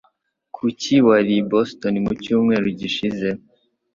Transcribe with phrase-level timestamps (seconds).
[0.55, 3.27] Kuki wari i Boston mu cyumweru gishize?